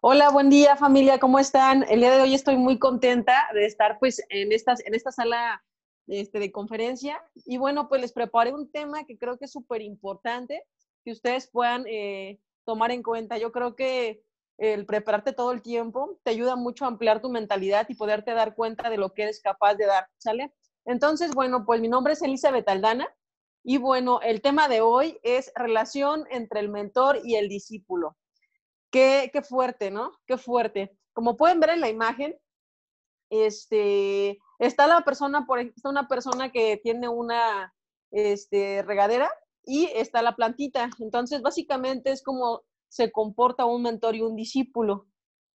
[0.00, 1.84] Hola, buen día familia, ¿cómo están?
[1.88, 5.64] El día de hoy estoy muy contenta de estar pues en, en esta sala
[6.06, 9.82] este, de conferencia y bueno, pues les preparé un tema que creo que es súper
[9.82, 10.62] importante
[11.04, 13.38] que ustedes puedan eh, tomar en cuenta.
[13.38, 14.22] Yo creo que
[14.58, 18.54] el prepararte todo el tiempo te ayuda mucho a ampliar tu mentalidad y poderte dar
[18.54, 20.54] cuenta de lo que eres capaz de dar, ¿sale?
[20.84, 23.12] Entonces, bueno, pues mi nombre es Elizabeth Aldana
[23.64, 28.16] y bueno, el tema de hoy es relación entre el mentor y el discípulo.
[28.90, 30.12] Qué, qué fuerte, ¿no?
[30.26, 30.96] Qué fuerte.
[31.12, 32.38] Como pueden ver en la imagen,
[33.30, 37.74] este, está la persona, por está una persona que tiene una
[38.10, 39.30] este, regadera
[39.64, 40.90] y está la plantita.
[40.98, 45.06] Entonces, básicamente es como se comporta un mentor y un discípulo.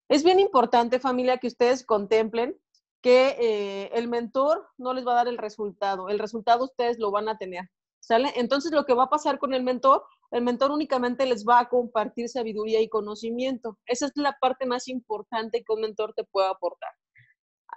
[0.08, 2.55] Es bien importante, familia, que ustedes contemplen
[3.02, 7.11] que eh, el mentor no les va a dar el resultado, el resultado ustedes lo
[7.11, 7.70] van a tener,
[8.03, 8.34] ¿sale?
[8.35, 11.70] Entonces lo que va a pasar con el mentor, el mentor únicamente les va a
[11.70, 13.80] compartir sabiduría y conocimiento.
[13.85, 16.91] Esa es la parte más importante que un mentor te puede aportar.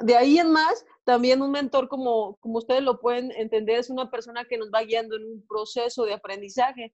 [0.01, 4.11] De ahí en más, también un mentor, como, como ustedes lo pueden entender, es una
[4.11, 6.93] persona que nos va guiando en un proceso de aprendizaje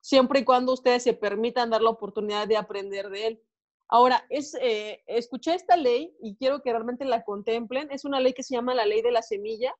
[0.00, 3.42] siempre y cuando ustedes se permitan dar la oportunidad de aprender de él.
[3.88, 7.90] Ahora, es, eh, escuché esta ley y quiero que realmente la contemplen.
[7.90, 9.74] Es una ley que se llama la ley de la semilla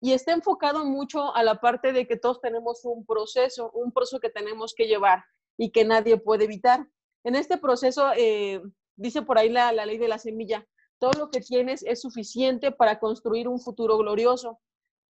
[0.00, 4.20] y está enfocado mucho a la parte de que todos tenemos un proceso, un proceso
[4.20, 5.24] que tenemos que llevar
[5.56, 6.86] y que nadie puede evitar.
[7.24, 8.62] En este proceso, eh,
[8.96, 10.66] dice por ahí la, ley de la semilla,
[10.98, 14.60] todo lo que tienes es suficiente para construir un futuro glorioso.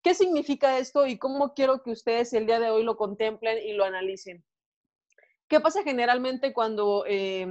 [0.02, 3.72] ¿Qué significa esto y cómo quiero que ustedes el día de hoy lo contemplen y
[3.72, 4.44] lo analicen?
[5.48, 7.46] ¿Qué pasa generalmente cuando eh,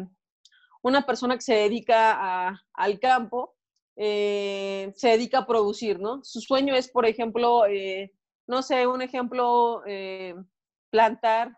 [0.81, 3.56] una persona que se dedica al campo
[3.97, 6.23] eh, se dedica a producir, ¿no?
[6.23, 8.13] Su sueño es, por ejemplo, eh,
[8.47, 9.81] no sé, un ejemplo,
[10.89, 11.53] plantar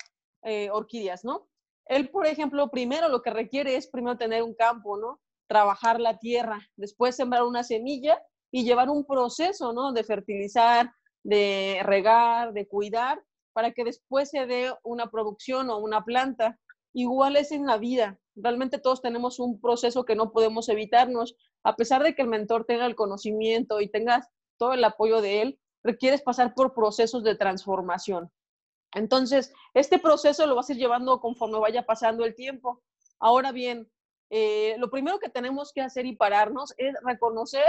[0.72, 1.50] orquídeas, ¿no?
[1.86, 5.20] Él, por ejemplo, primero lo que requiere es primero tener un campo, ¿no?
[5.48, 9.92] Trabajar la tierra, después sembrar una semilla y llevar un proceso, ¿no?
[9.92, 10.92] De fertilizar,
[11.23, 13.21] de regar, de cuidar,
[13.54, 16.60] para que después se dé una producción o una planta.
[16.94, 18.20] Igual es en la vida.
[18.36, 21.36] Realmente todos tenemos un proceso que no podemos evitarnos.
[21.64, 24.27] A pesar de que el mentor tenga el conocimiento y tengas
[24.58, 28.31] todo el apoyo de él, requieres pasar por procesos de transformación.
[28.93, 32.81] Entonces, este proceso lo vas a ir llevando conforme vaya pasando el tiempo.
[33.20, 33.89] Ahora bien,
[34.30, 37.65] eh, lo primero que tenemos que hacer y pararnos es reconocer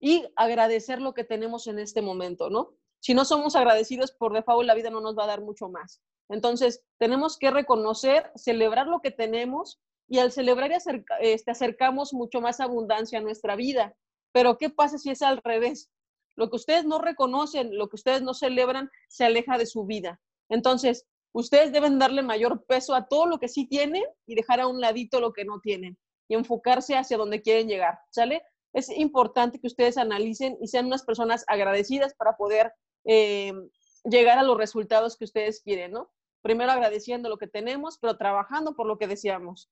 [0.00, 2.74] y agradecer lo que tenemos en este momento, ¿no?
[3.00, 6.02] Si no somos agradecidos por default, la vida no nos va a dar mucho más.
[6.28, 10.76] Entonces, tenemos que reconocer, celebrar lo que tenemos y al celebrar y
[11.20, 13.94] este, acercamos mucho más abundancia a nuestra vida.
[14.32, 15.90] Pero, ¿qué pasa si es al revés?
[16.36, 20.20] Lo que ustedes no reconocen, lo que ustedes no celebran, se aleja de su vida.
[20.48, 24.66] Entonces, ustedes deben darle mayor peso a todo lo que sí tienen y dejar a
[24.66, 28.42] un ladito lo que no tienen y enfocarse hacia donde quieren llegar, ¿sale?
[28.76, 32.74] es importante que ustedes analicen y sean unas personas agradecidas para poder
[33.06, 33.54] eh,
[34.04, 36.10] llegar a los resultados que ustedes quieren, ¿no?
[36.42, 39.70] Primero agradeciendo lo que tenemos, pero trabajando por lo que deseamos.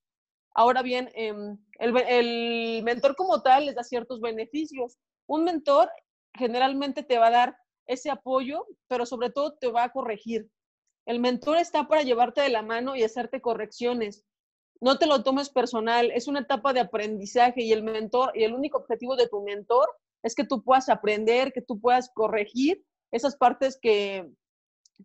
[0.54, 4.96] Ahora bien, em, el, mentor como tal les da ciertos beneficios.
[5.26, 5.90] Un mentor
[6.32, 7.56] generalmente te va a dar
[7.86, 10.48] ese apoyo, pero sobre todo te va a corregir.
[11.06, 14.24] El mentor está para llevarte de la mano y hacerte correcciones
[14.84, 18.52] no te lo tomes personal, es una etapa de aprendizaje y el mentor, y el
[18.52, 19.88] único objetivo de tu mentor
[20.22, 24.30] es que tú puedas aprender, que tú puedas corregir esas partes que,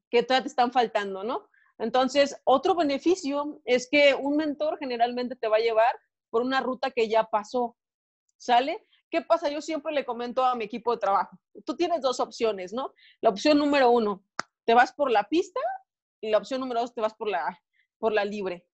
[0.09, 1.47] que te están faltando, ¿no?
[1.79, 5.95] Entonces, otro beneficio es que un mentor generalmente te va a llevar
[6.29, 7.78] por una ruta que ya pasó,
[8.38, 8.85] ¿sale?
[9.09, 9.50] ¿Qué pasa?
[9.50, 12.94] Yo siempre le comento a mi equipo de trabajo, tú tienes dos opciones, ¿no?
[13.22, 14.23] La opción número uno,
[14.66, 15.59] te vas por la pista
[16.22, 17.59] y la opción número dos, te vas por la,
[17.97, 18.67] por la libre.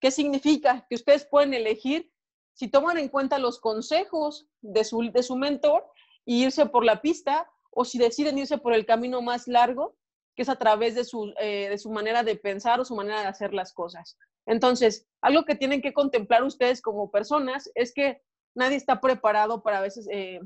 [0.00, 0.86] ¿Qué significa?
[0.88, 2.12] Que ustedes pueden elegir
[2.52, 5.86] si toman en cuenta los consejos de su, de su mentor
[6.24, 9.96] y irse por la pista o si deciden irse por el camino más largo,
[10.38, 13.22] que es a través de su, eh, de su manera de pensar o su manera
[13.22, 14.16] de hacer las cosas.
[14.46, 18.22] Entonces, algo que tienen que contemplar ustedes como personas es que
[18.54, 20.38] nadie está preparado para a veces eh,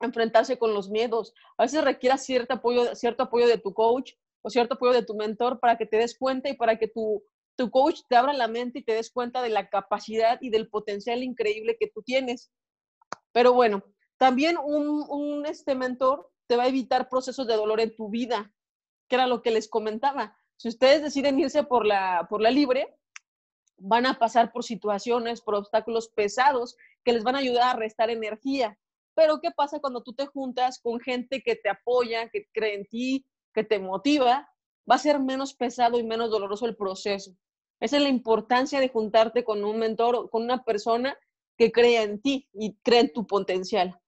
[0.00, 1.34] enfrentarse con los miedos.
[1.56, 5.14] A veces requiere cierto apoyo, cierto apoyo de tu coach o cierto apoyo de tu
[5.14, 7.22] mentor para que te des cuenta y para que tu
[7.56, 10.68] tu coach te abra la mente y te des cuenta de la capacidad y del
[10.68, 12.50] potencial increíble que tú tienes.
[13.32, 13.84] Pero bueno,
[14.18, 18.52] también un, este mentor te va a evitar procesos de dolor en tu vida,
[19.12, 20.34] que era lo que les comentaba.
[20.56, 22.96] Si ustedes deciden irse por la, por la libre,
[23.76, 28.08] van a pasar por situaciones, por obstáculos pesados que les van a ayudar a restar
[28.08, 28.78] energía.
[29.12, 32.86] Pero ¿qué pasa cuando tú te juntas con gente que te apoya, que cree en
[32.86, 34.48] ti, que te motiva?
[34.90, 37.36] Va a ser menos pesado y menos doloroso el proceso.
[37.80, 41.14] Esa es la importancia de juntarte con un mentor, con una persona
[41.58, 44.00] que crea en ti y crea en tu potencial.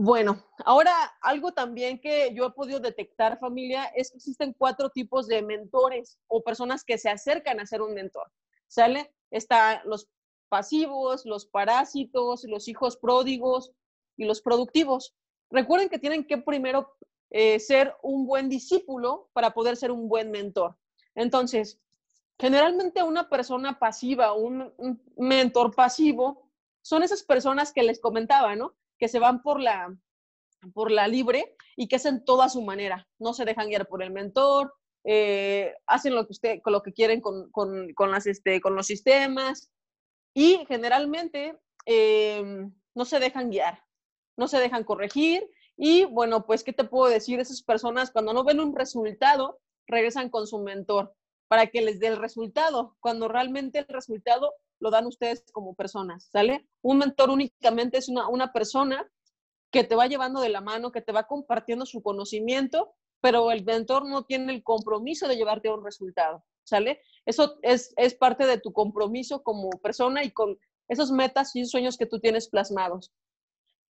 [0.00, 0.92] Bueno, ahora
[1.22, 6.20] algo también que yo he podido detectar, familia, es que existen cuatro tipos de mentores
[6.28, 8.30] o personas que se acercan a ser un mentor.
[8.68, 9.12] ¿Sale?
[9.32, 10.08] Está los
[10.48, 13.72] pasivos, los parásitos, los hijos pródigos
[14.16, 15.16] y los productivos.
[15.50, 16.94] Recuerden que tienen que primero
[17.30, 20.76] eh, ser un buen discípulo para poder ser un buen mentor.
[21.16, 21.80] Entonces,
[22.38, 26.52] generalmente una persona pasiva, un, un mentor pasivo,
[26.82, 28.76] son esas personas que les comentaba, ¿no?
[28.98, 29.94] Que se van por la,
[30.74, 33.08] por la libre y que hacen todo a su manera.
[33.18, 34.74] No se dejan guiar por el mentor,
[35.04, 38.86] eh, hacen lo que, usted, con lo que quieren con, con, las, este, con los
[38.86, 39.70] sistemas
[40.34, 41.56] y generalmente
[41.86, 43.82] em, no se dejan guiar,
[44.36, 47.38] no se dejan corregir y bueno, pues, ¿qué te puedo decir?
[47.38, 51.14] Esas personas cuando no ven un resultado, regresan con su mentor
[51.48, 56.28] para que les dé el resultado, cuando realmente el resultado lo dan ustedes como personas,
[56.30, 56.68] ¿sale?
[56.82, 59.10] Un mentor únicamente es una, una persona
[59.70, 63.64] que te va llevando de la mano, que te va compartiendo su conocimiento, pero el
[63.64, 67.00] mentor no tiene el compromiso de llevarte a un resultado, ¿sale?
[67.26, 70.58] Eso es, es parte de tu compromiso como persona y con
[70.88, 73.12] esos metas y sueños que tú tienes plasmados.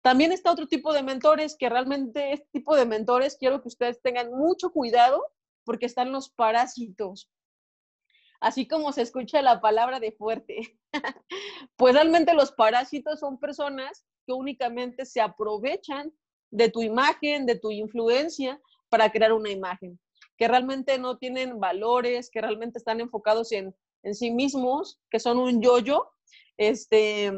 [0.03, 4.01] También está otro tipo de mentores que realmente este tipo de mentores quiero que ustedes
[4.01, 5.23] tengan mucho cuidado
[5.65, 7.29] porque están los parásitos.
[8.41, 10.79] Así como se escucha la palabra de fuerte.
[11.77, 16.13] pues realmente los parásitos son personas que únicamente se aprovechan
[16.51, 19.99] de tu imagen, de tu influencia para crear una imagen,
[20.37, 25.39] que realmente no tienen valores, que realmente están enfocados en, en sí mismos, que son
[25.39, 26.11] un yo-yo,
[26.57, 27.33] este,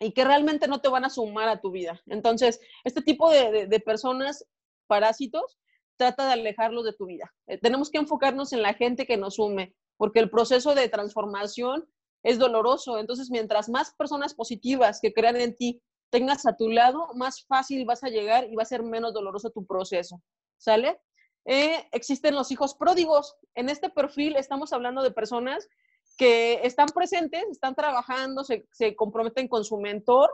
[0.00, 2.00] y que realmente no te van a sumar a tu vida.
[2.06, 4.46] Entonces, este tipo de, de, personas
[4.86, 5.58] parásitos,
[5.96, 7.32] trata de alejarlos de tu vida.
[7.46, 11.88] Eh, tenemos que enfocarnos en la gente que nos sume, porque el proceso de transformación
[12.22, 12.98] es doloroso.
[12.98, 17.84] Entonces, mientras más personas positivas que crean en ti tengas a tu lado, más fácil
[17.84, 20.22] vas a llegar y va a ser menos doloroso tu proceso.
[20.58, 21.00] ¿Sale?
[21.44, 23.36] Eh, existen los hijos pródigos.
[23.54, 25.68] En este perfil estamos hablando de personas
[26.16, 30.30] que están presentes, están trabajando, se, se comprometen con su mentor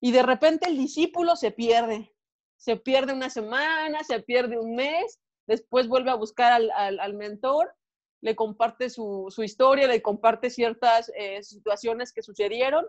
[0.00, 2.12] y de repente el discípulo se pierde.
[2.58, 7.14] Se pierde una semana, se pierde un mes, después vuelve a buscar al, al, al
[7.14, 7.74] mentor,
[8.26, 12.84] le comparte su, su, historia, le comparte ciertas eh, situaciones que sucedieron,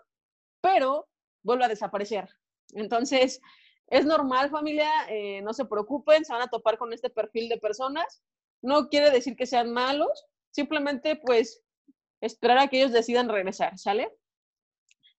[0.62, 1.08] pero
[1.44, 2.28] vuelve a desaparecer.
[2.74, 3.40] Entonces,
[3.86, 7.60] es normal familia, eh, no se preocupen, se van a topar con este perfil de
[7.60, 8.24] personas.
[8.64, 11.62] No quiere decir que sean malos, simplemente pues
[12.20, 14.12] esperar a que ellos decidan regresar, ¿sale?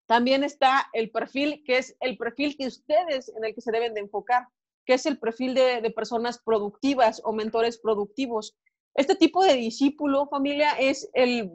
[0.06, 3.94] También está el perfil, que es el perfil que ustedes en el que se deben
[3.94, 4.48] de enfocar,
[4.84, 8.56] que es el perfil de, de personas productivas o mentores productivos.
[8.98, 11.52] Este tipo de discípulo, familia, es el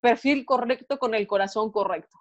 [0.00, 2.16] perfil correcto con el corazón correcto.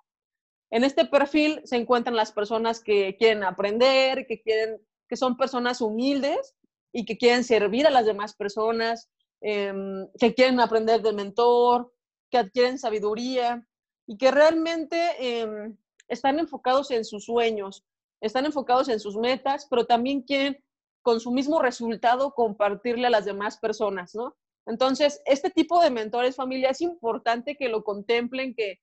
[0.69, 5.79] En este perfil se encuentran las personas que quieren aprender, que, quieren, que son personas
[5.79, 6.53] humildes
[6.91, 9.09] y que quieren servir a las demás personas,
[9.39, 9.73] eh,
[10.19, 11.93] que quieren aprender del mentor,
[12.29, 13.65] que adquieren sabiduría
[14.05, 15.73] y que realmente eh,
[16.09, 17.85] están enfocados en sus sueños,
[18.19, 20.61] están enfocados en sus metas, pero también quieren
[21.03, 24.35] con su mismo resultado compartirle a las demás personas, ¿no?
[24.65, 28.79] Entonces, este tipo de mentores, familia, es importante que lo contemplen, que,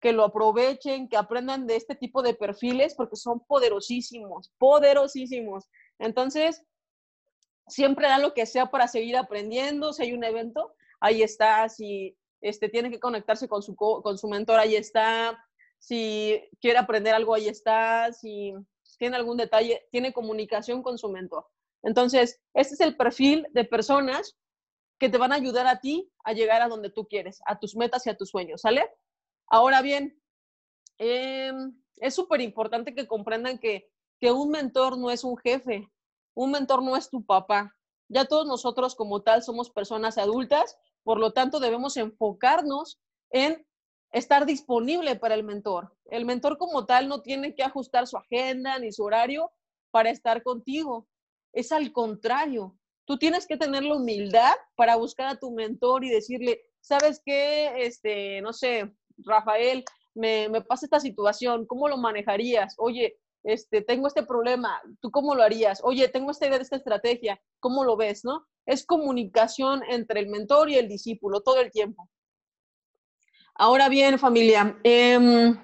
[0.00, 5.68] que lo aprovechen, que aprendan de este tipo de perfiles porque son poderosísimos, poderosísimos.
[5.98, 6.64] Entonces,
[7.68, 9.92] siempre dan lo que sea para seguir aprendiendo.
[9.92, 11.68] Si hay un evento, ahí está.
[11.68, 15.38] Si este, tiene que conectarse con su, con su mentor, ahí está.
[15.78, 18.12] Si quiere aprender algo, ahí está.
[18.12, 18.54] Si
[18.98, 21.46] tiene algún detalle, tiene comunicación con su mentor.
[21.82, 24.36] Entonces, este es el perfil de personas
[25.02, 27.74] que te van a ayudar a ti a llegar a donde tú quieres, a tus
[27.74, 28.88] metas y a tus sueños, ¿sale?
[29.48, 30.16] Ahora bien,
[30.98, 31.50] eh,
[31.96, 33.90] es súper importante que comprendan que,
[34.20, 35.90] que un mentor no es un jefe,
[36.34, 37.74] un mentor no es tu papá.
[38.06, 43.66] Ya todos nosotros como tal somos personas adultas, por lo tanto debemos enfocarnos en
[44.12, 45.96] estar disponible para el mentor.
[46.12, 49.50] El mentor como tal no tiene que ajustar su agenda ni su horario
[49.90, 51.08] para estar contigo.
[51.52, 52.78] Es al contrario.
[53.04, 57.84] Tú tienes que tener la humildad para buscar a tu mentor y decirle, ¿sabes qué?
[57.84, 62.74] Este, no sé, Rafael, me, me pasa esta situación, ¿cómo lo manejarías?
[62.78, 65.80] Oye, este, tengo este problema, ¿tú cómo lo harías?
[65.82, 68.24] Oye, tengo esta idea de esta estrategia, ¿cómo lo ves?
[68.24, 68.46] ¿No?
[68.66, 72.08] Es comunicación entre el mentor y el discípulo todo el tiempo.
[73.54, 75.54] Ahora bien, familia, eh,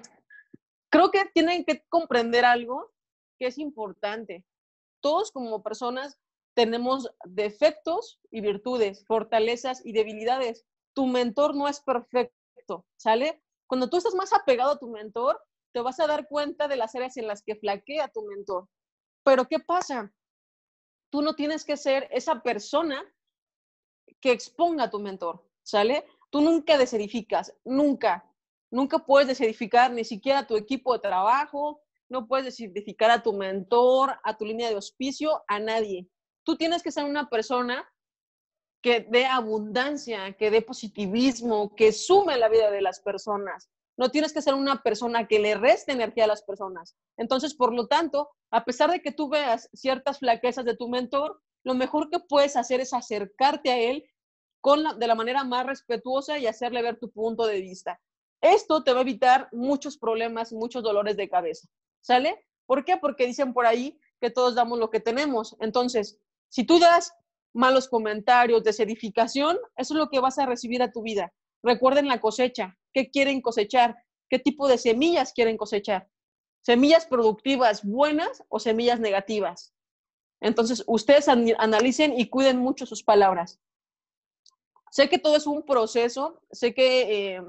[0.89, 2.91] creo que tienen que comprender algo
[3.39, 4.45] que es importante.
[5.01, 6.19] Todos como personas
[6.59, 13.41] tenemos defectos y virtudes, fortalezas y debilidades tu mentor no es perfecto, ¿sale?
[13.65, 16.95] Cuando tú estás más apegado a tu mentor, te vas a dar cuenta de las
[16.95, 18.67] áreas en las que flaquea tu mentor.
[19.23, 20.11] Pero ¿qué pasa?
[21.09, 23.01] Tú no tienes que ser esa persona
[24.19, 26.05] que exponga a tu mentor, ¿sale?
[26.29, 28.29] Tú nunca desedificas, nunca,
[28.69, 33.31] nunca puedes desedificar ni siquiera a tu equipo de trabajo, no puedes desedificar a tu
[33.31, 36.09] mentor, a tu línea de auspicio, a nadie.
[36.49, 37.87] Tú tienes que ser una persona
[38.81, 43.69] que dé abundancia, que dé positivismo, que sume la vida de las personas.
[43.97, 46.97] No tienes que ser una persona que le reste energía a las personas.
[47.17, 51.39] Entonces, por lo tanto, a pesar de que tú veas ciertas flaquezas de tu mentor,
[51.63, 54.09] lo mejor que puedes hacer es acercarte a él
[54.59, 58.01] con de la manera más respetuosa y hacerle ver tu punto de vista.
[58.41, 61.67] Esto te va a evitar muchos problemas, muchos dolores de cabeza.
[62.01, 62.43] ¿Sale?
[62.65, 62.97] ¿Por qué?
[62.97, 65.55] Porque dicen por ahí que todos damos lo que tenemos.
[65.59, 67.13] Entonces, si tú das
[67.53, 71.33] malos comentarios, desedificación, eso es lo que vas a recibir a tu vida.
[71.63, 72.77] Recuerden la cosecha.
[72.93, 73.97] ¿Qué quieren cosechar?
[74.29, 76.09] ¿Qué tipo de semillas quieren cosechar?
[76.61, 79.73] ¿Semillas productivas buenas o semillas negativas?
[80.41, 83.59] Entonces, ustedes analicen y cuiden mucho sus palabras.
[84.91, 87.41] Sé que todo es un proceso, sé que eh,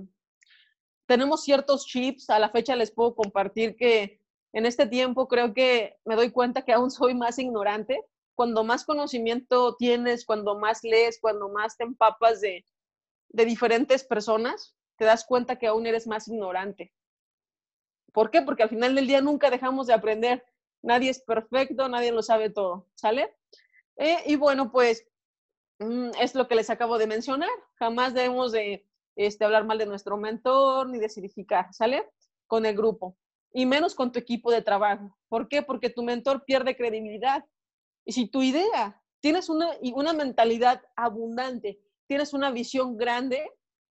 [1.07, 4.21] tenemos ciertos chips, a la fecha les puedo compartir que
[4.52, 8.04] en este tiempo creo que me doy cuenta que aún soy más ignorante.
[8.40, 12.64] Cuando más conocimiento tienes, cuando más lees, cuando más te empapas de,
[13.28, 16.90] de diferentes personas, te das cuenta que aún eres más ignorante.
[18.14, 18.40] ¿Por qué?
[18.40, 20.42] Porque al final del día nunca dejamos de aprender.
[20.80, 23.37] Nadie es perfecto, nadie lo sabe todo, ¿sale?
[23.97, 25.06] Eh, y bueno, pues
[25.78, 27.50] mm, es lo que les acabo de mencionar.
[27.75, 31.11] Jamás debemos de este, hablar mal de nuestro mentor ni de
[31.73, 32.11] ¿sale?
[32.47, 33.18] Con el grupo.
[33.52, 35.14] Y menos con tu equipo de trabajo.
[35.28, 35.61] ¿Por qué?
[35.61, 37.44] Porque tu mentor pierde credibilidad.
[38.11, 43.49] Y si tu idea, tienes una, una mentalidad abundante, tienes una visión grande,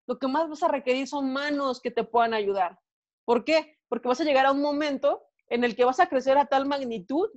[0.07, 2.78] lo que más vas a requerir son manos que te puedan ayudar.
[3.25, 3.78] ¿Por qué?
[3.88, 6.66] Porque vas a llegar a un momento en el que vas a crecer a tal
[6.66, 7.31] magnitud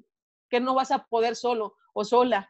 [0.50, 2.50] que no vas a poder solo o sola.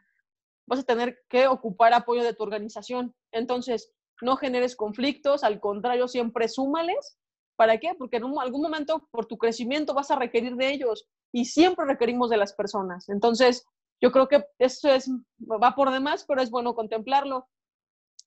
[0.66, 3.14] Vas a tener que ocupar apoyo de tu organización.
[3.30, 3.92] Entonces,
[4.22, 7.16] no generes conflictos, al contrario, siempre súmales.
[7.54, 7.94] ¿Para qué?
[7.96, 12.28] Porque en algún momento, por tu crecimiento, vas a requerir de ellos y siempre requerimos
[12.28, 13.08] de las personas.
[13.08, 13.64] Entonces,
[14.00, 15.10] yo creo que eso es,
[15.40, 17.48] va por demás, pero es bueno contemplarlo.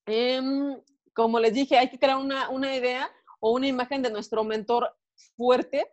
[0.05, 0.81] Em,
[1.13, 3.09] como les dije, hay que crear una, una idea
[3.39, 4.95] o una imagen de nuestro mentor
[5.35, 5.91] fuerte,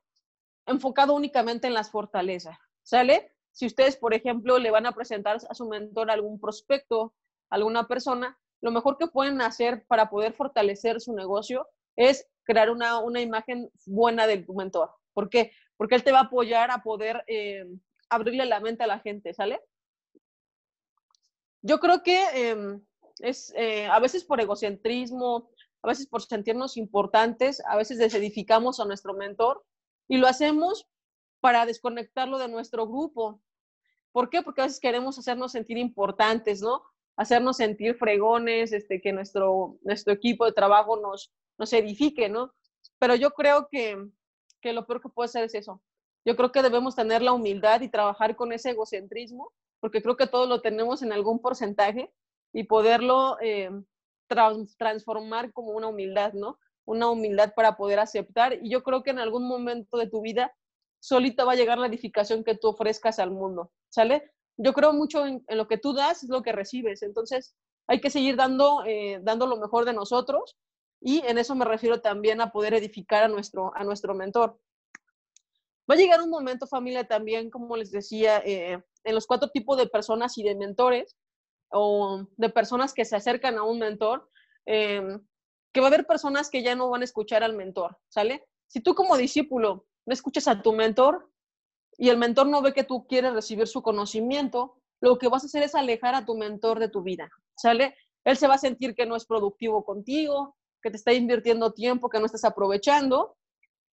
[0.67, 2.57] enfocado únicamente en las fortalezas.
[2.83, 3.33] ¿Sale?
[3.53, 7.15] Si ustedes, por ejemplo, le van a presentar a su mentor algún prospecto,
[7.51, 12.99] alguna persona, lo mejor que pueden hacer para poder fortalecer su negocio es crear una,
[13.01, 14.91] una imagen buena de tu mentor.
[15.13, 15.53] ¿Por qué?
[15.77, 17.65] Porque él te va a apoyar a poder eh,
[18.09, 19.61] abrirle la mente a la gente, ¿sale?
[21.63, 22.81] Yo creo que em,
[23.21, 25.51] es eh, a veces por egocentrismo,
[25.83, 29.65] a veces por sentirnos importantes, a veces desedificamos a nuestro mentor
[30.09, 30.89] y lo hacemos
[31.41, 33.41] para desconectarlo de nuestro grupo.
[34.13, 34.43] ¿Por qué?
[34.43, 36.83] Porque a veces queremos hacernos sentir importantes, ¿no?
[37.17, 42.53] Hacernos sentir fregones, este, que nuestro, nuestro equipo de trabajo nos, nos edifique, ¿no?
[42.99, 44.09] Pero yo creo que,
[44.61, 45.83] que lo peor que puede ser es eso.
[46.27, 50.27] Yo creo que debemos tener la humildad y trabajar con ese egocentrismo, porque creo que
[50.27, 52.13] todos lo tenemos en algún porcentaje
[52.53, 53.71] y poderlo eh,
[54.77, 56.59] transformar como una humildad, ¿no?
[56.85, 58.59] Una humildad para poder aceptar.
[58.61, 60.53] Y yo creo que en algún momento de tu vida
[60.99, 64.33] solita va a llegar la edificación que tú ofrezcas al mundo, ¿sale?
[64.57, 67.05] Yo creo mucho en, lo que tú das, es lo que recibes.
[67.05, 67.55] Entonces,
[67.87, 70.57] hay que seguir dando, eh, dando lo mejor de nosotros
[71.01, 74.59] y en eso me refiero también a poder edificar a nuestro, a nuestro mentor.
[75.89, 79.77] Va a llegar un momento, familia, también, como les decía, eh, en los cuatro tipos
[79.77, 81.17] de personas y de mentores,
[81.71, 84.29] o de personas que se acercan a un mentor,
[84.67, 85.25] em,
[85.73, 88.47] que va a haber personas que ya no van a escuchar al mentor, ¿sale?
[88.69, 91.31] Si tú como discípulo no escuchas a tu mentor
[91.99, 95.47] y el mentor no ve que tú quieres recibir su conocimiento, lo que vas a
[95.47, 97.97] hacer es alejar a tu mentor de tu vida, ¿sale?
[98.25, 102.09] Él se va a sentir que no es productivo contigo, que te está invirtiendo tiempo,
[102.09, 103.37] que no estás aprovechando,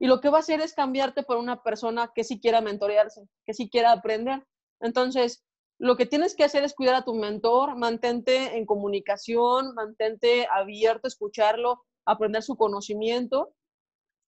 [0.04, 3.26] y lo que va a hacer es cambiarte por una persona que sí quiera mentorearse,
[3.46, 4.46] que sí quiera aprender.
[4.82, 5.46] Entonces,
[5.80, 11.08] lo que tienes que hacer es cuidar a tu mentor, mantente en comunicación, mantente abierto,
[11.08, 13.56] escucharlo, aprender su conocimiento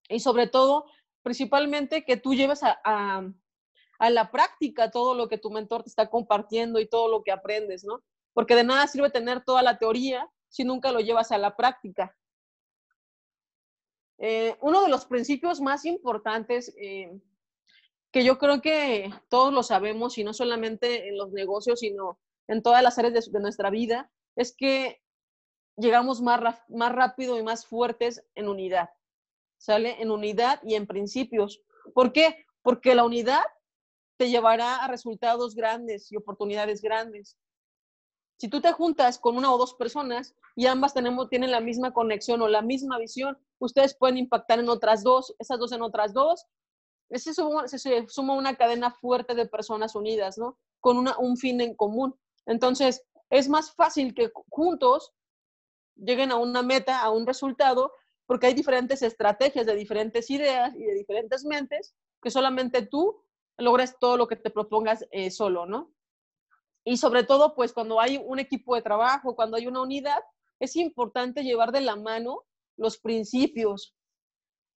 [0.08, 0.86] y sobre todo,
[1.22, 6.08] principalmente, que tú lleves a, a, la práctica todo lo que tu mentor te está
[6.08, 8.02] compartiendo y todo lo que aprendes, ¿no?
[8.32, 12.16] Porque de nada sirve tener toda la teoría si nunca lo llevas a la práctica.
[14.18, 17.20] Eh, uno de los principios más importantes eh,
[18.10, 22.18] que yo creo que todos lo sabemos y no solamente en los negocios, sino
[22.48, 25.02] en todas las áreas de, nuestra vida, es que
[25.76, 28.90] llegamos más, más rápido y más fuertes en unidad.
[29.58, 30.00] ¿Sale?
[30.00, 31.62] En unidad y en principios.
[31.94, 32.46] ¿Por qué?
[32.62, 33.42] Porque la unidad
[34.16, 37.36] te llevará a resultados grandes y oportunidades grandes.
[38.38, 41.92] Si tú te juntas con una o dos personas y ambas tenemos, tienen la misma
[41.92, 46.12] conexión o la misma visión, ustedes pueden impactar en otras dos, esas dos en otras
[46.12, 46.46] dos.
[47.10, 50.58] Se suma, se suma una cadena fuerte de personas unidas, ¿no?
[50.80, 52.14] Con un fin en común.
[52.44, 55.12] Entonces, es más fácil que juntos
[55.94, 57.92] lleguen a una meta, a un resultado,
[58.26, 63.22] porque hay diferentes estrategias de diferentes ideas y de diferentes mentes que solamente tú
[63.56, 65.95] logres todo lo que te propongas eh, solo, ¿no?
[66.88, 70.22] Y sobre todo, pues cuando hay un equipo de trabajo, cuando hay una unidad,
[70.60, 72.44] es importante llevar de la mano
[72.76, 73.96] los principios,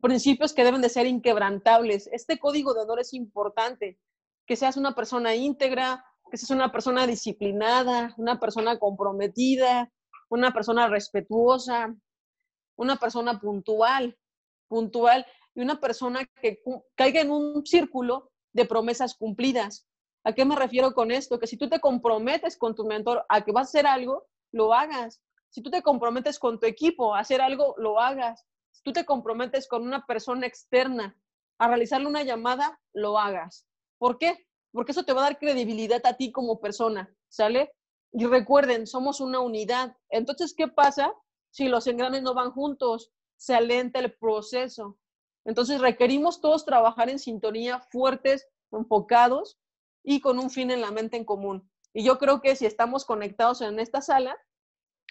[0.02, 2.08] principios que deben de ser inquebrantables.
[2.12, 4.00] Este código de honor es importante,
[4.48, 9.94] que seas una persona íntegra, que seas una persona disciplinada, una persona comprometida,
[10.30, 11.96] una persona respetuosa,
[12.76, 14.18] una persona puntual,
[14.68, 16.64] puntual y una persona que
[16.96, 19.86] caiga en un círculo de promesas cumplidas.
[20.24, 21.40] ¿A qué me refiero con esto?
[21.40, 24.74] Que si tú te comprometes con tu mentor a que vas a hacer algo, lo
[24.74, 25.22] hagas.
[25.50, 28.46] Si tú te comprometes con tu equipo a hacer algo, lo hagas.
[28.72, 31.18] Si tú te comprometes con una persona externa
[31.58, 33.66] a realizarle una llamada, lo hagas.
[33.98, 34.48] ¿Por qué?
[34.72, 37.74] Porque eso te va a dar credibilidad a ti como persona, ¿sale?
[38.12, 39.96] Y recuerden, somos una unidad.
[40.10, 41.14] Entonces, ¿qué pasa
[41.52, 43.12] si los engranes no van juntos?
[43.38, 44.98] Se alenta el proceso.
[45.46, 49.59] Entonces, requerimos todos trabajar en sintonía, fuertes, enfocados
[50.04, 51.70] y con un fin en la mente en común.
[51.94, 54.38] Y yo creo que si estamos conectados en esta sala,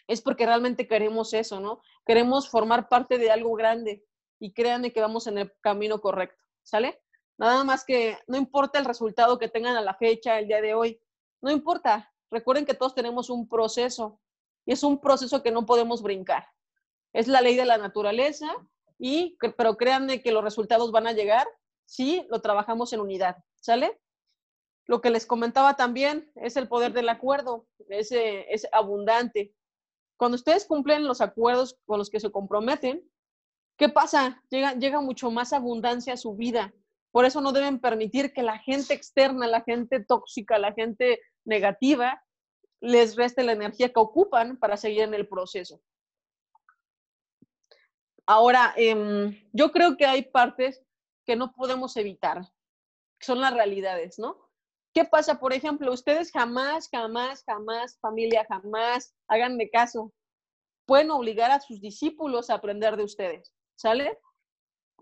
[0.06, 1.80] es porque realmente queremos eso, ¿no?
[2.06, 4.04] Queremos formar parte de algo grande
[4.38, 7.02] y créanme que vamos en el camino correcto, ¿sale?
[7.36, 10.74] Nada más que no importa el resultado que tengan a la fecha, el día de
[10.74, 11.00] hoy,
[11.40, 12.12] no importa.
[12.30, 14.20] Recuerden que todos tenemos un proceso
[14.66, 16.46] y es un proceso que no podemos brincar.
[17.12, 18.48] Es la ley de la naturaleza
[18.98, 21.46] y, pero créanme que los resultados van a llegar
[21.86, 23.98] si lo trabajamos en unidad, ¿sale?
[24.88, 29.54] Lo que les comentaba también es el poder del acuerdo, es, es abundante.
[30.16, 33.06] Cuando ustedes cumplen los acuerdos con los que se comprometen,
[33.76, 34.42] ¿qué pasa?
[34.48, 36.72] Llega, llega mucho más abundancia a su vida.
[37.12, 42.24] Por eso no deben permitir que la gente externa, la gente tóxica, la gente negativa,
[42.80, 45.82] les reste la energía que ocupan para seguir en el proceso.
[48.24, 50.82] Ahora, em, yo creo que hay partes
[51.26, 52.40] que no podemos evitar,
[53.18, 54.47] que son las realidades, ¿no?
[54.98, 55.38] ¿Qué pasa?
[55.38, 60.12] Por ejemplo, ustedes jamás, jamás, jamás, familia, jamás, háganme caso,
[60.86, 64.18] pueden obligar a sus discípulos a aprender de ustedes, ¿sale?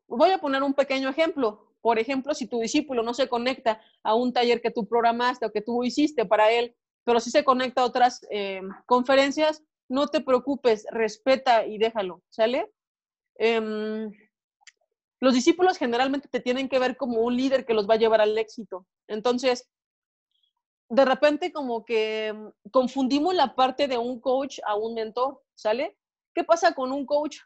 [0.06, 1.72] Voy a poner un pequeño ejemplo.
[1.80, 5.50] Por ejemplo, si tu discípulo no se conecta a un taller que tú programaste o
[5.50, 10.20] que tú hiciste para él, pero sí se conecta a otras eh, conferencias, no te
[10.20, 12.70] preocupes, respeta y déjalo, ¿sale?
[13.36, 14.12] Em,
[15.20, 18.20] los discípulos generalmente te tienen que ver como un líder que los va a llevar
[18.20, 18.86] al éxito.
[19.08, 19.70] Entonces,
[20.88, 25.96] de repente como que mm, confundimos la parte de un coach a un mentor, ¿sale?
[26.34, 27.38] ¿Qué pasa con un coach?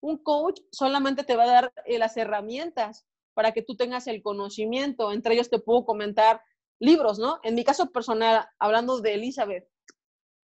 [0.00, 4.22] Un coach solamente te va a dar eh, las herramientas para que tú tengas el
[4.22, 5.12] conocimiento.
[5.12, 6.42] Entre ellos te puedo comentar
[6.80, 7.38] libros, ¿no?
[7.42, 9.68] En mi caso personal, hablando de Elizabeth,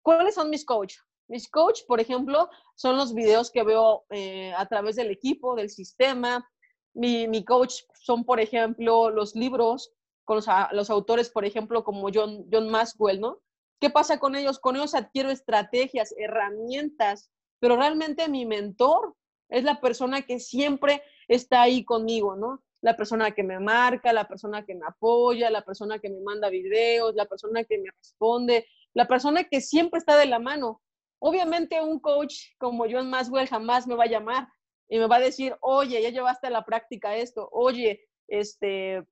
[0.02, 1.02] ¿cuáles son mis coaches?
[1.28, 5.68] Mis coach, por ejemplo, son los videos que veo eh, a través del equipo, del
[5.68, 6.48] sistema.
[6.94, 9.92] Mi, mi coach son, por ejemplo, los libros,
[10.28, 13.40] con los, autores, por ejemplo, como John, John Maxwell, ¿no?
[13.80, 14.58] ¿Qué pasa con ellos?
[14.58, 19.14] Con ellos adquiero estrategias, herramientas, pero realmente mi mentor
[19.48, 22.62] es la persona que siempre está ahí conmigo, ¿no?
[22.82, 26.50] La persona que me marca, la persona que me apoya, la persona que me manda
[26.50, 30.82] videos, la persona que me responde, la persona que siempre está de la mano.
[31.20, 34.48] Obviamente un coach como John Maxwell jamás me va a llamar
[34.90, 39.06] y me va a decir, oye, ya llevaste a la práctica esto, oye, este,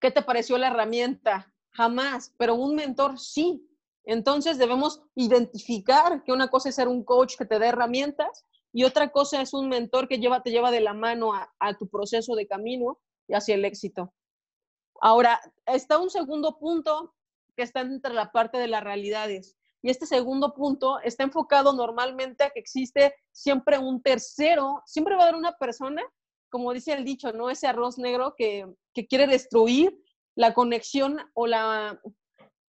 [0.00, 1.52] ¿qué te pareció la herramienta?
[1.70, 3.66] Jamás, pero un mentor sí.
[4.04, 8.84] Entonces debemos identificar que una cosa es ser un coach que te da herramientas y
[8.84, 11.88] otra cosa es un mentor que lleva, te lleva de la mano a, a tu
[11.88, 12.98] proceso de camino
[13.28, 14.12] y hacia el éxito.
[15.00, 17.14] Ahora, está un segundo punto
[17.56, 19.56] que está entre la parte de las realidades.
[19.82, 25.22] Y este segundo punto está enfocado normalmente a que existe siempre un tercero, siempre va
[25.22, 26.02] a haber una persona
[26.50, 27.48] como dice el dicho, ¿no?
[27.50, 28.66] Ese arroz negro que,
[29.08, 29.98] quiere destruir
[30.34, 32.00] la conexión o la,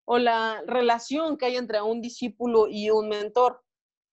[0.05, 3.63] o la relación que hay entre un discípulo y un mentor,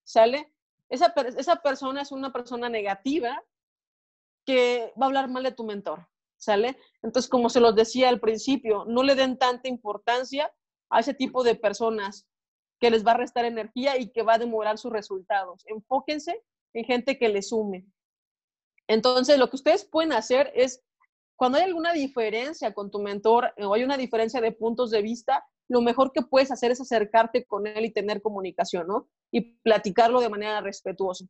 [0.05, 0.53] ¿sale?
[0.89, 3.43] Esa, esa persona es una persona negativa
[4.47, 6.79] que va a hablar mal de tu mentor, ¿sale?
[7.03, 10.53] Entonces, como se los decía al principio, no le den tanta importancia
[10.91, 12.29] a ese tipo de personas
[12.81, 15.65] que les va a restar energía y que va a demorar sus resultados.
[15.67, 16.43] Enfóquense
[16.75, 17.87] en gente que les sume.
[18.89, 20.83] Entonces, lo que ustedes pueden hacer es,
[21.37, 25.45] cuando hay alguna diferencia con tu mentor o hay una diferencia de puntos de vista,
[25.69, 29.09] lo mejor que puedes hacer es acercarte con él y tener comunicación, ¿no?
[29.31, 31.25] Y platicarlo de manera respetuosa,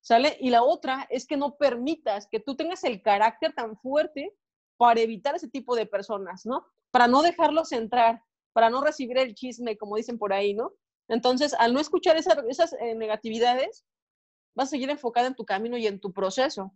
[0.00, 0.36] ¿sale?
[0.40, 4.32] Y la otra es que no permitas que tú tengas el carácter tan fuerte
[4.76, 6.64] para evitar ese tipo de personas, ¿no?
[6.90, 10.72] Para no dejarlos entrar, para no recibir el chisme, como dicen por ahí, ¿no?
[11.08, 13.84] Entonces, al no escuchar esas, eh, negatividades,
[14.54, 16.72] vas a seguir enfocada en tu camino y en tu proceso.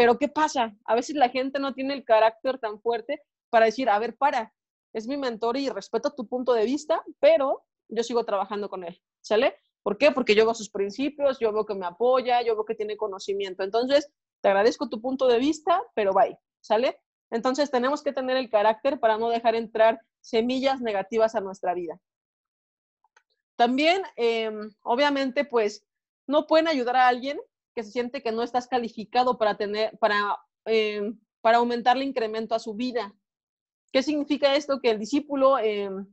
[0.00, 0.74] Pero ¿qué pasa?
[0.86, 4.54] A veces la gente no tiene el carácter tan fuerte para decir, a ver, para,
[4.94, 8.98] es mi mentor y respeto tu punto de vista, pero yo sigo trabajando con él,
[9.20, 9.56] ¿sale?
[9.82, 10.10] ¿Por qué?
[10.10, 13.62] Porque yo veo sus principios, yo veo que me apoya, yo veo que tiene conocimiento.
[13.62, 14.10] Entonces,
[14.40, 16.98] te agradezco tu punto de vista, pero bye, ¿sale?
[17.30, 22.00] Entonces tenemos que tener el carácter para no dejar entrar semillas negativas a nuestra vida.
[23.54, 25.84] También, em, obviamente, pues
[26.26, 27.38] no pueden ayudar a alguien
[27.80, 32.58] que se siente que no estás calificado para tener, para, em, para aumentarle incremento a
[32.58, 33.14] su vida.
[33.90, 34.80] ¿Qué significa esto?
[34.82, 36.06] Que el discípulo em,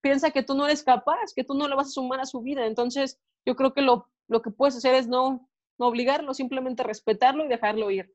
[0.00, 2.42] piensa que tú no eres capaz, que tú no le vas a sumar a su
[2.42, 2.66] vida.
[2.66, 5.48] Entonces, yo creo que lo, lo que puedes hacer es no,
[5.78, 8.12] no obligarlo, simplemente respetarlo y dejarlo ir.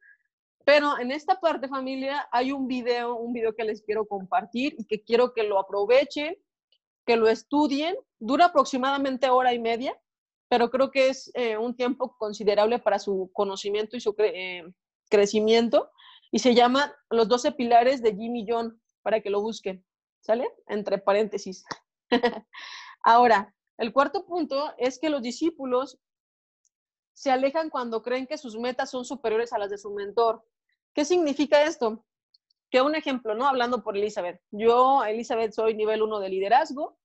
[0.65, 4.85] Pero en esta parte, familia, hay un video, un video que les quiero compartir y
[4.85, 6.35] que quiero que lo aprovechen,
[7.05, 7.95] que lo estudien.
[8.19, 9.97] Dura aproximadamente hora y media,
[10.49, 14.63] pero creo que es eh, un tiempo considerable para su conocimiento y su eh,
[15.09, 15.91] crecimiento.
[16.31, 19.85] Y se llama Los 12 pilares de Jimmy John, para que lo busquen.
[20.21, 20.47] ¿Sale?
[20.67, 21.63] Entre paréntesis.
[23.03, 25.99] Ahora, el cuarto punto es que los discípulos
[27.13, 30.43] se alejan cuando creen que sus metas son superiores a las de su mentor.
[30.93, 32.05] ¿Qué significa esto?
[32.69, 33.47] Que un ejemplo, ¿no?
[33.47, 34.41] Hablando por Elizabeth.
[34.51, 36.98] Yo, Elizabeth, soy nivel 1 de liderazgo,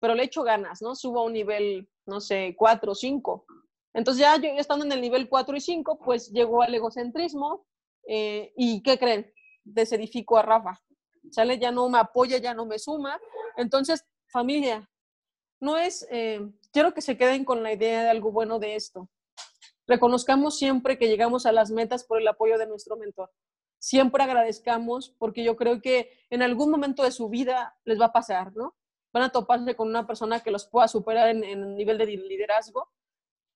[0.00, 0.94] pero le echo ganas, ¿no?
[0.94, 3.46] Subo a un nivel, no sé, 4 o 5.
[3.94, 7.66] Entonces ya yo estando en el nivel 4 y 5, pues llegó al egocentrismo
[8.06, 9.32] eh, y ¿qué creen?
[9.64, 10.80] Desedifico a Rafa.
[11.30, 11.58] ¿Sale?
[11.58, 13.20] Ya no me apoya, ya no me suma.
[13.56, 14.88] Entonces, familia,
[15.60, 16.40] no es, eh,
[16.72, 19.10] quiero que se queden con la idea de algo bueno de esto.
[19.86, 23.30] Reconozcamos siempre que llegamos a las metas por el apoyo de nuestro mentor.
[23.78, 28.12] Siempre agradezcamos porque yo creo que en algún momento de su vida les va a
[28.12, 28.76] pasar, ¿no?
[29.12, 32.90] Van a toparse con una persona que los pueda superar en, en nivel de liderazgo.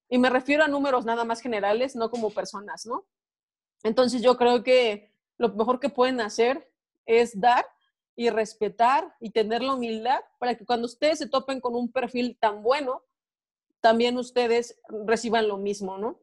[0.09, 3.07] Y me refiero a números nada más generales, no como personas, ¿no?
[3.83, 6.71] Entonces yo creo que lo mejor que pueden hacer
[7.07, 7.67] es dar
[8.15, 12.37] y respetar y tener la humildad para que cuando ustedes se topen con un perfil
[12.39, 13.03] tan bueno,
[13.81, 16.21] también ustedes reciban lo mismo, ¿no?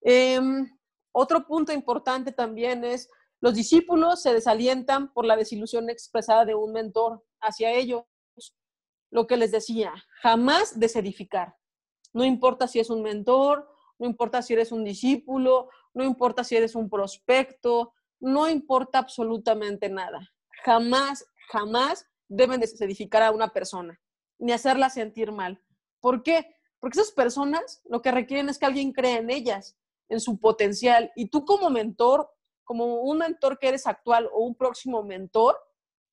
[0.00, 0.78] Em,
[1.12, 6.72] otro punto importante también es, los discípulos se desalientan por la desilusión expresada de un
[6.72, 8.04] mentor hacia ellos.
[9.10, 9.92] Lo que les decía,
[10.22, 11.56] jamás desedificar.
[12.12, 16.56] No importa si es un mentor, no importa si eres un discípulo, no importa si
[16.56, 20.32] eres un prospecto, no importa absolutamente nada.
[20.64, 24.00] Jamás, jamás deben desedificar a una persona,
[24.38, 25.62] ni hacerla sentir mal.
[26.00, 26.54] ¿Por qué?
[26.80, 29.76] Porque esas personas lo que requieren es que alguien cree en ellas,
[30.08, 31.12] en su potencial.
[31.16, 32.30] Y tú como mentor,
[32.64, 35.56] como un mentor que eres actual o un próximo mentor,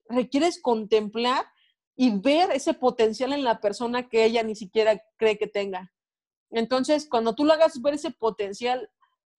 [0.07, 1.45] requieres contemplar
[1.95, 5.93] y ver ese potencial en la persona que ella ni siquiera cree que tenga.
[6.49, 8.89] Entonces, cuando tú lo hagas ver ese potencial,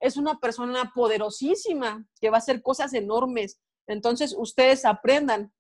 [0.00, 3.60] es una persona poderosísima que va a hacer cosas enormes.
[3.86, 5.52] Entonces, ustedes aprendan,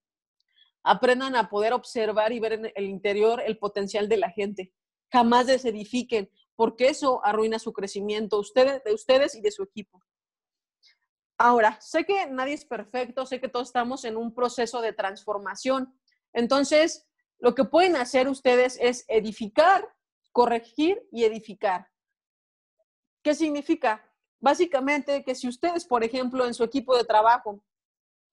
[0.82, 4.72] aprendan a poder observar y ver en el interior el potencial de la gente
[5.14, 10.02] jamás desedifiquen, porque eso arruina su crecimiento ustedes, de ustedes y de su equipo.
[11.38, 15.96] Ahora, sé que nadie es perfecto, sé que todos estamos en un proceso de transformación.
[16.34, 17.06] Entonces,
[17.38, 19.88] lo que pueden hacer ustedes es edificar,
[20.32, 21.88] corregir y edificar.
[23.22, 24.04] ¿Qué significa?
[24.40, 27.62] Básicamente que si ustedes, por ejemplo, en su equipo de trabajo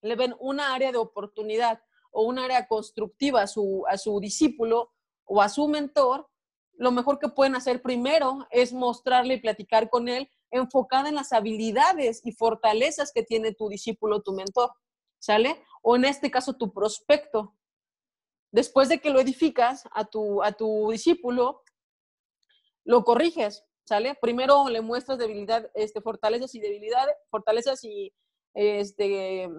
[0.01, 4.91] le ven una área de oportunidad o un área constructiva a su, a su discípulo
[5.23, 6.27] o a su mentor,
[6.73, 11.31] lo mejor que pueden hacer primero es mostrarle y platicar con él enfocada en las
[11.31, 14.71] habilidades y fortalezas que tiene tu discípulo, tu mentor,
[15.19, 15.63] ¿sale?
[15.81, 17.55] O en este caso, tu prospecto.
[18.51, 21.63] Después de que lo edificas a tu, a tu discípulo,
[22.83, 24.15] lo corriges, ¿sale?
[24.21, 28.13] Primero le muestras debilidad, este, fortalezas y debilidades, fortalezas y,
[28.53, 29.49] este,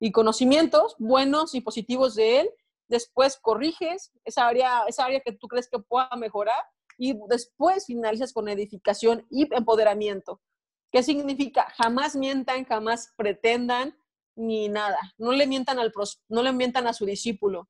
[0.00, 2.50] y conocimientos buenos y positivos de él
[2.88, 6.58] después corriges esa área, esa área que tú crees que pueda mejorar
[6.98, 10.40] y después finalizas con edificación y empoderamiento.
[10.92, 11.72] ¿Qué significa?
[11.76, 13.96] Jamás mientan, jamás pretendan
[14.36, 14.98] ni nada.
[15.18, 15.92] No le mientan, al,
[16.28, 17.68] no le mientan a su discípulo.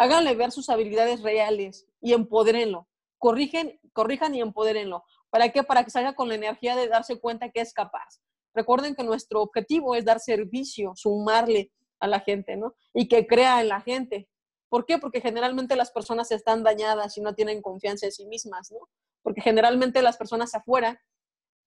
[0.00, 2.88] Háganle ver sus habilidades reales y empodérenlo.
[3.18, 5.04] corrigen, corrijan y empodérenlo.
[5.28, 5.62] ¿Para qué?
[5.62, 8.18] Para que salga con la energía de darse cuenta que es capaz.
[8.54, 12.74] Recuerden que nuestro objetivo es dar servicio, sumarle a la gente, ¿no?
[12.94, 14.26] Y que crea en la gente.
[14.70, 14.96] ¿Por qué?
[14.96, 18.88] Porque generalmente las personas están dañadas y no tienen confianza en sí mismas, ¿no?
[19.20, 20.98] Porque generalmente las personas afuera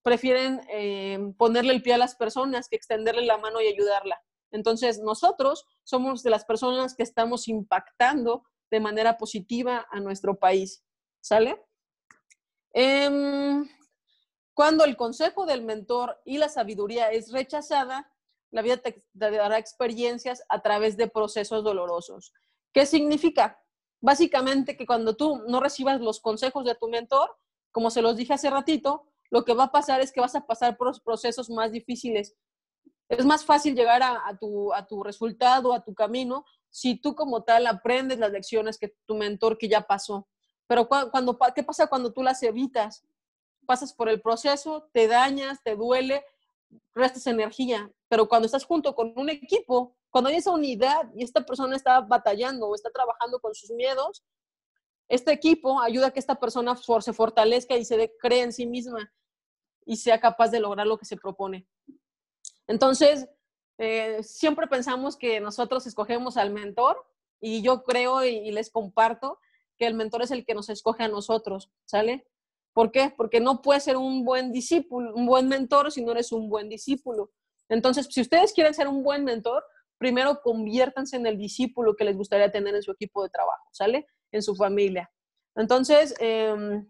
[0.02, 4.20] prefieren eh, ponerle el pie a las personas que extenderle la mano y ayudarla.
[4.54, 10.84] Entonces, nosotros somos de las personas que estamos impactando de manera positiva a nuestro país.
[11.20, 11.62] ¿Sale?
[12.72, 13.68] Em,
[14.54, 18.12] cuando el consejo del mentor y la sabiduría es rechazada,
[18.52, 22.34] la vida te, dará experiencias a través de procesos dolorosos.
[22.72, 23.60] ¿Qué significa?
[24.00, 27.36] Básicamente que cuando tú no recibas los consejos de tu mentor,
[27.72, 30.46] como se los dije hace ratito, lo que va a pasar es que vas a
[30.46, 32.36] pasar por los procesos más difíciles.
[33.10, 37.44] Es más fácil llegar a, tu, a tu resultado, a tu camino, si tú como
[37.44, 40.28] tal aprendes las lecciones que tu mentor que ya pasó.
[40.68, 43.06] Pero cuando, ¿qué pasa cuando tú las evitas?
[43.66, 46.26] Pasas por el proceso, te dañas, te duele,
[46.96, 47.92] restas energía.
[48.08, 52.02] Pero cuando estás junto con un equipo, cuando hay esa unidad y esta persona está
[52.02, 54.24] batallando o está trabajando con sus miedos,
[55.10, 59.12] este equipo ayuda a que esta persona se fortalezca y se cree en sí misma
[59.86, 61.68] y sea capaz de lograr lo que se propone.
[62.68, 63.28] Entonces,
[63.78, 67.04] eh, siempre pensamos que nosotros escogemos al mentor
[67.42, 69.40] y yo creo y, les comparto
[69.78, 72.26] que el mentor es el que nos escoge a nosotros, ¿sale?
[72.74, 73.14] ¿Por qué?
[73.16, 76.70] Porque no puedes ser un buen discípulo, un buen mentor si no eres un buen
[76.70, 77.32] discípulo.
[77.70, 79.64] Entonces, si ustedes quieren ser un buen mentor,
[79.98, 84.08] primero conviértanse en el discípulo que les gustaría tener en su equipo de trabajo, ¿sale?
[84.32, 85.12] En su familia.
[85.56, 86.88] Entonces, em,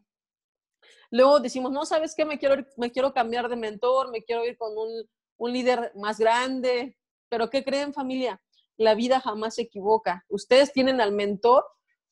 [1.11, 2.25] luego decimos, no, ¿sabes qué?
[2.25, 4.89] Me quiero, me quiero cambiar de mentor, me quiero ir con un,
[5.37, 6.97] un líder más grande.
[7.29, 8.41] Pero ¿qué creen familia?
[8.77, 10.25] La vida jamás se equivoca.
[10.29, 11.65] Ustedes tienen al mentor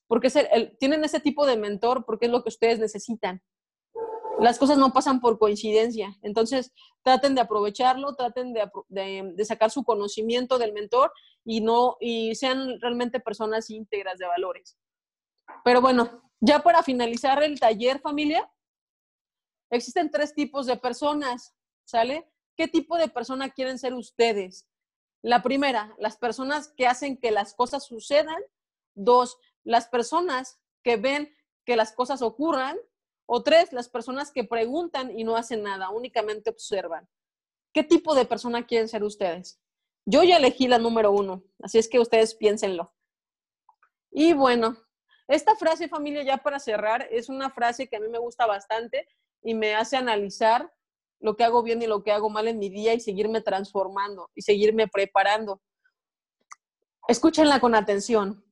[0.07, 3.41] porque es el, tienen ese tipo de mentor porque es lo que ustedes necesitan
[4.41, 6.17] las cosas no pasan por coincidencia.
[6.23, 11.13] Entonces, traten de aprovecharlo, traten de, sacar su conocimiento del mentor
[11.45, 14.77] y, no, y sean realmente personas íntegras de valores.
[15.63, 18.51] Pero bueno, ya para finalizar el taller, familia,
[19.69, 21.53] existen tres tipos de personas,
[21.85, 22.27] ¿sale?
[22.61, 24.69] ¿Qué tipo de persona quieren ser ustedes?
[25.23, 28.39] La primera, las personas que hacen que las cosas sucedan.
[28.93, 32.77] Dos, las personas que ven que las cosas ocurran.
[33.25, 37.09] O tres, las personas que preguntan y no hacen nada, únicamente observan.
[37.73, 39.59] ¿Qué tipo de persona quieren ser ustedes?
[40.05, 42.93] Yo ya elegí la número uno, así es que ustedes piénsenlo.
[44.11, 44.77] Y bueno,
[45.27, 49.07] esta frase, familia, ya para cerrar, es una frase que a mí me gusta bastante
[49.41, 50.71] y me hace analizar
[51.21, 54.29] lo que hago bien y lo que hago mal en mi día y seguirme transformando
[54.35, 55.61] y seguirme preparando.
[57.07, 58.43] Escúchenla con atención.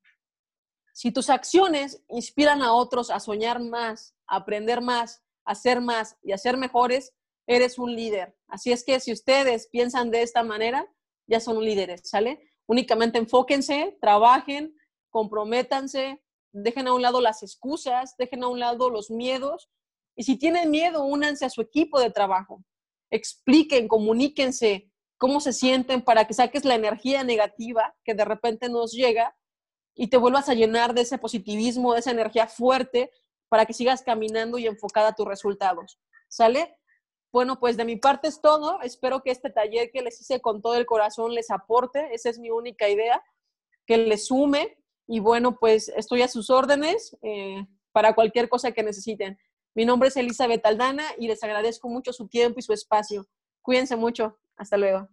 [0.93, 6.17] Si tus acciones inspiran a otros a soñar más, a aprender más, a ser más
[6.21, 7.13] y a ser mejores,
[7.47, 8.37] eres un líder.
[8.47, 10.87] Así es que si ustedes piensan de esta manera,
[11.25, 12.51] ya son líderes, ¿sale?
[12.67, 14.75] Únicamente enfóquense, trabajen,
[15.09, 19.69] comprométanse, dejen a un lado las excusas, dejen a un lado los miedos.
[20.15, 22.63] Y si tienen miedo, únanse a su equipo de trabajo.
[23.11, 28.93] Expliquen, comuníquense cómo se sienten para que saques la energía negativa que de repente nos
[28.93, 29.35] llega
[29.95, 33.11] y te vuelvas a llenar de ese positivismo, de esa energía fuerte
[33.49, 35.99] para que sigas caminando y enfocada a tus resultados.
[36.29, 36.77] ¿Sale?
[37.31, 38.81] Bueno, pues de mi parte es todo.
[38.81, 42.13] Espero que este taller que les hice con todo el corazón les aporte.
[42.13, 43.21] Esa es mi única idea,
[43.85, 44.77] que les sume.
[45.07, 49.37] Y bueno, pues estoy a sus órdenes eh, para cualquier cosa que necesiten.
[49.75, 53.27] Mi nombre es Elizabeth Aldana y les agradezco mucho su tiempo y su espacio.
[53.61, 54.37] Cuídense mucho.
[54.57, 55.07] Hasta luego.